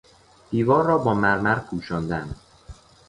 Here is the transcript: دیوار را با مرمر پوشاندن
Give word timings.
دیوار 0.49 0.83
را 0.85 0.97
با 0.97 1.13
مرمر 1.13 1.59
پوشاندن 1.59 2.35